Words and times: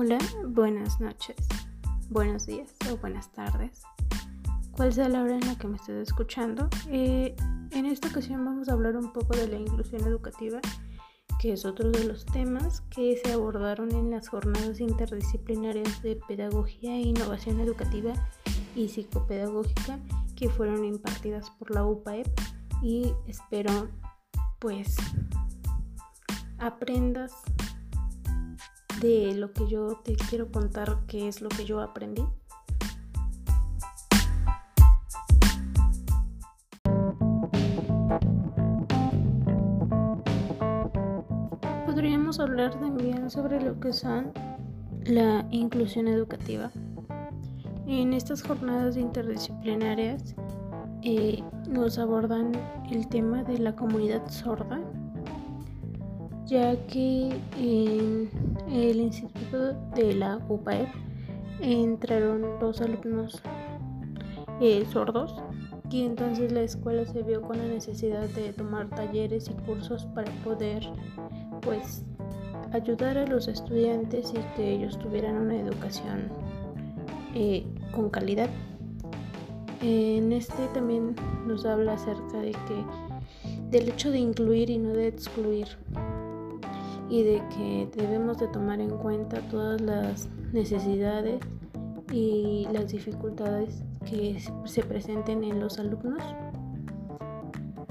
Hola, 0.00 0.18
buenas 0.46 1.00
noches, 1.00 1.34
buenos 2.08 2.46
días 2.46 2.72
o 2.88 2.96
buenas 2.98 3.32
tardes. 3.32 3.82
¿Cuál 4.70 4.92
sea 4.92 5.08
la 5.08 5.24
hora 5.24 5.34
en 5.34 5.44
la 5.44 5.58
que 5.58 5.66
me 5.66 5.74
estés 5.74 6.06
escuchando? 6.06 6.68
Eh, 6.86 7.34
en 7.72 7.84
esta 7.84 8.06
ocasión 8.06 8.44
vamos 8.44 8.68
a 8.68 8.74
hablar 8.74 8.96
un 8.96 9.12
poco 9.12 9.36
de 9.36 9.48
la 9.48 9.56
inclusión 9.56 10.02
educativa, 10.02 10.60
que 11.40 11.52
es 11.52 11.64
otro 11.64 11.90
de 11.90 12.04
los 12.04 12.24
temas 12.26 12.82
que 12.82 13.20
se 13.24 13.32
abordaron 13.32 13.90
en 13.90 14.12
las 14.12 14.28
jornadas 14.28 14.78
interdisciplinarias 14.78 16.00
de 16.00 16.14
pedagogía 16.28 16.94
e 16.94 17.00
innovación 17.00 17.58
educativa 17.58 18.12
y 18.76 18.90
psicopedagógica 18.90 19.98
que 20.36 20.48
fueron 20.48 20.84
impartidas 20.84 21.50
por 21.58 21.72
la 21.72 21.84
UPAEP 21.84 22.28
y 22.84 23.12
espero 23.26 23.88
pues 24.60 24.94
aprendas 26.58 27.32
de 29.00 29.34
lo 29.34 29.52
que 29.52 29.66
yo 29.68 30.00
te 30.04 30.16
quiero 30.16 30.50
contar, 30.50 30.98
qué 31.06 31.28
es 31.28 31.40
lo 31.40 31.48
que 31.48 31.64
yo 31.64 31.80
aprendí. 31.80 32.24
Podríamos 41.86 42.40
hablar 42.40 42.78
también 42.78 43.30
sobre 43.30 43.60
lo 43.60 43.78
que 43.78 43.92
son 43.92 44.32
la 45.04 45.46
inclusión 45.50 46.08
educativa. 46.08 46.70
En 47.86 48.12
estas 48.12 48.42
jornadas 48.42 48.96
interdisciplinarias 48.96 50.34
eh, 51.02 51.42
nos 51.68 51.98
abordan 51.98 52.52
el 52.90 53.08
tema 53.08 53.44
de 53.44 53.58
la 53.58 53.74
comunidad 53.74 54.28
sorda 54.28 54.80
ya 56.48 56.74
que 56.86 57.28
en 57.58 58.30
el 58.70 59.00
instituto 59.00 59.74
de 59.94 60.14
la 60.14 60.40
UPAEP 60.48 60.88
entraron 61.60 62.58
dos 62.58 62.80
alumnos 62.80 63.42
eh, 64.60 64.86
sordos 64.90 65.36
y 65.90 66.06
entonces 66.06 66.50
la 66.50 66.62
escuela 66.62 67.04
se 67.04 67.22
vio 67.22 67.42
con 67.42 67.58
la 67.58 67.66
necesidad 67.66 68.28
de 68.30 68.54
tomar 68.54 68.88
talleres 68.88 69.50
y 69.50 69.52
cursos 69.66 70.06
para 70.14 70.32
poder 70.42 70.82
pues 71.60 72.02
ayudar 72.72 73.18
a 73.18 73.26
los 73.26 73.46
estudiantes 73.46 74.32
y 74.32 74.56
que 74.56 74.72
ellos 74.72 74.98
tuvieran 74.98 75.36
una 75.36 75.56
educación 75.56 76.28
eh, 77.34 77.66
con 77.92 78.08
calidad. 78.08 78.48
En 79.82 80.32
este 80.32 80.66
también 80.72 81.14
nos 81.46 81.66
habla 81.66 81.92
acerca 81.92 82.38
de 82.38 82.52
que 82.52 82.84
del 83.70 83.90
hecho 83.90 84.10
de 84.10 84.18
incluir 84.18 84.70
y 84.70 84.78
no 84.78 84.94
de 84.94 85.08
excluir 85.08 85.68
y 87.08 87.22
de 87.22 87.42
que 87.48 87.88
debemos 87.96 88.38
de 88.38 88.48
tomar 88.48 88.80
en 88.80 88.90
cuenta 88.90 89.40
todas 89.48 89.80
las 89.80 90.28
necesidades 90.52 91.40
y 92.12 92.66
las 92.72 92.88
dificultades 92.88 93.82
que 94.04 94.38
se 94.64 94.82
presenten 94.82 95.44
en 95.44 95.60
los 95.60 95.78
alumnos. 95.78 96.22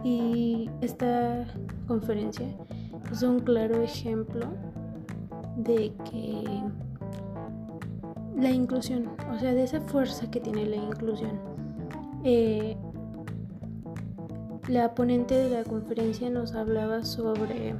Y 0.04 0.70
esta 0.82 1.46
conferencia 1.88 2.48
es 3.12 3.24
un 3.24 3.40
claro 3.40 3.82
ejemplo 3.82 4.48
de 5.58 5.94
que 6.09 6.44
la 8.36 8.52
inclusión, 8.52 9.09
o 9.34 9.40
sea, 9.40 9.54
de 9.54 9.64
esa 9.64 9.81
fuerza 9.81 10.30
que 10.30 10.40
tiene 10.40 10.66
la 10.66 10.76
inclusión. 10.76 11.40
Eh, 12.24 12.78
la 14.68 14.94
ponente 14.94 15.36
de 15.36 15.50
la 15.50 15.64
conferencia 15.64 16.30
nos 16.30 16.54
hablaba 16.54 17.04
sobre 17.04 17.76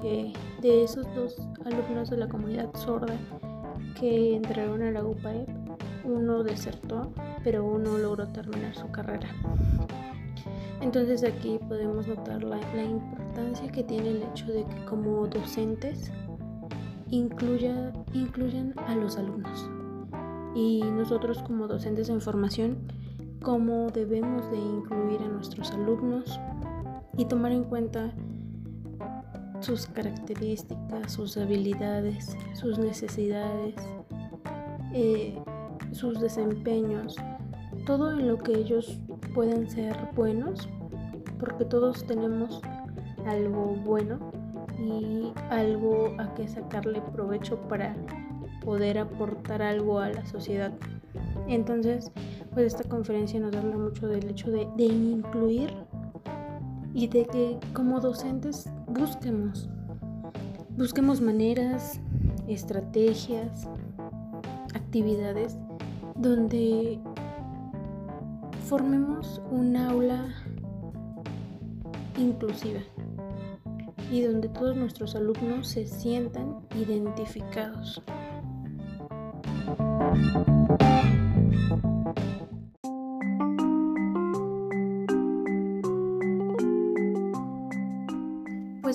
de 0.00 0.84
esos 0.84 1.06
dos 1.14 1.36
alumnos 1.64 2.10
de 2.10 2.16
la 2.16 2.28
comunidad 2.28 2.74
sorda 2.74 3.14
que 3.98 4.34
entraron 4.34 4.82
a 4.82 4.90
la 4.90 5.04
UPAEP, 5.04 5.48
uno 6.04 6.42
desertó, 6.42 7.12
pero 7.44 7.64
uno 7.64 7.98
logró 7.98 8.26
terminar 8.28 8.74
su 8.74 8.90
carrera. 8.90 9.28
Entonces 10.80 11.22
aquí 11.24 11.58
podemos 11.68 12.06
notar 12.06 12.42
la, 12.42 12.58
importancia 12.82 13.70
que 13.70 13.84
tiene 13.84 14.10
el 14.10 14.22
hecho 14.22 14.46
de 14.46 14.64
que 14.64 14.84
como 14.86 15.26
docentes 15.26 16.10
incluya, 17.10 17.92
incluyan 18.14 18.74
a 18.86 18.94
los 18.94 19.18
alumnos. 19.18 19.68
Y 20.54 20.82
nosotros 20.82 21.42
como 21.42 21.68
docentes 21.68 22.08
en 22.08 22.20
formación, 22.20 22.78
cómo 23.42 23.90
debemos 23.90 24.50
de 24.50 24.58
incluir 24.58 25.20
a 25.22 25.28
nuestros 25.28 25.70
alumnos 25.72 26.40
y 27.16 27.26
tomar 27.26 27.52
en 27.52 27.64
cuenta 27.64 28.14
sus 29.60 29.86
características, 29.86 31.12
sus 31.12 31.36
habilidades, 31.36 32.36
sus 32.54 32.78
necesidades, 32.78 33.74
eh, 34.92 35.38
sus 35.92 36.20
desempeños, 36.20 37.16
todo 37.86 38.12
en 38.12 38.28
lo 38.28 38.38
que 38.38 38.52
ellos 38.52 38.98
pueden 39.34 39.68
ser 39.68 39.96
buenos, 40.14 40.68
porque 41.38 41.64
todos 41.64 42.04
tenemos 42.06 42.60
algo 43.26 43.76
bueno 43.84 44.18
y 44.78 45.32
algo 45.50 46.14
a 46.18 46.34
que 46.34 46.48
sacarle 46.48 47.00
provecho 47.12 47.58
para 47.68 47.94
poder 48.64 48.98
aportar 48.98 49.62
algo 49.62 50.00
a 50.00 50.10
la 50.10 50.24
sociedad. 50.26 50.72
Entonces, 51.48 52.10
pues 52.52 52.66
esta 52.74 52.88
conferencia 52.88 53.40
nos 53.40 53.54
habla 53.54 53.76
mucho 53.76 54.08
del 54.08 54.28
hecho 54.28 54.50
de, 54.50 54.68
de 54.76 54.84
incluir 54.84 55.74
y 56.94 57.08
de 57.08 57.24
que 57.26 57.58
como 57.72 58.00
docentes 58.00 58.68
busquemos, 58.90 59.68
busquemos 60.76 61.20
maneras, 61.20 62.00
estrategias, 62.48 63.68
actividades 64.74 65.56
donde 66.16 66.98
formemos 68.66 69.40
un 69.50 69.76
aula 69.76 70.34
inclusiva 72.18 72.80
y 74.10 74.22
donde 74.22 74.48
todos 74.48 74.76
nuestros 74.76 75.14
alumnos 75.14 75.68
se 75.68 75.86
sientan 75.86 76.58
identificados. 76.74 78.02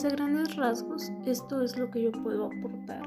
A 0.06 0.10
grandes 0.10 0.56
rasgos, 0.56 1.12
esto 1.26 1.64
es 1.64 1.80
lo 1.80 1.90
que 1.90 2.04
yo 2.04 2.12
puedo 2.12 2.46
aportar 2.46 3.02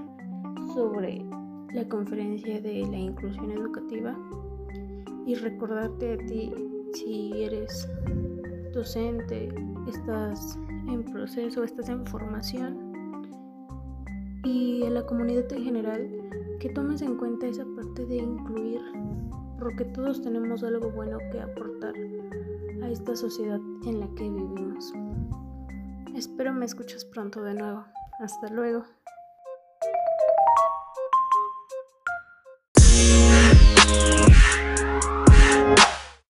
sobre 0.75 1.25
la 1.73 1.89
conferencia 1.89 2.61
de 2.61 2.85
la 2.89 2.97
inclusión 2.97 3.53
educativa 3.53 4.19
y 5.25 5.37
recordarte 5.37 6.15
a 6.15 6.19
ti 6.27 6.53
si 6.95 7.45
eres 7.45 7.89
docente, 8.75 9.49
estás 9.89 10.59
en 10.89 11.05
proceso, 11.05 11.63
estás 11.63 11.89
en 11.89 12.05
formación 12.05 12.93
y 14.43 14.83
a 14.83 14.91
la 14.91 15.07
comunidad 15.07 15.53
en 15.53 15.63
general 15.63 16.11
que 16.59 16.69
tomes 16.71 17.01
en 17.03 17.15
cuenta 17.15 17.47
esa 17.47 17.65
parte 17.77 18.07
de 18.07 18.17
incluir 18.17 18.81
porque 19.61 19.85
todos 19.85 20.21
tenemos 20.21 20.65
algo 20.65 20.91
bueno 20.91 21.19
que 21.31 21.41
aportar 21.41 21.95
a 22.83 22.91
esta 22.91 23.15
sociedad 23.15 23.61
en 23.87 24.01
la 24.01 24.09
que 24.17 24.29
vivimos. 24.29 24.93
Espero 26.19 26.53
me 26.53 26.65
escuches 26.65 27.05
pronto 27.05 27.45
de 27.45 27.55
nuevo. 27.55 27.87
Hasta 28.19 28.49
luego. 28.49 28.85